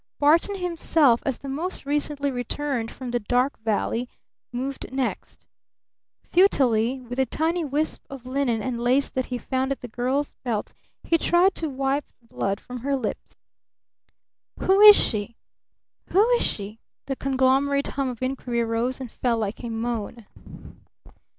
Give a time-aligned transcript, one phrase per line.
[0.19, 4.09] Barton himself, as the most recently returned from the "Dark Valley,"
[4.51, 5.45] moved next.
[6.23, 10.33] Futilely, with a tiny wisp of linen and lace that he found at the girl's
[10.43, 13.37] belt, he tried to wipe the blood from her lips.
[14.61, 15.35] "Who is she?
[16.07, 20.25] Who is she?" the conglomerate hum of inquiry rose and fell like a moan.